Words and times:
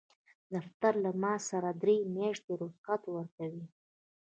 دفتر 0.53 0.93
له 1.03 1.11
معاش 1.21 1.41
سره 1.51 1.69
درې 1.81 1.95
میاشتې 2.15 2.53
رخصت 2.61 3.01
ورکوي. 3.09 3.65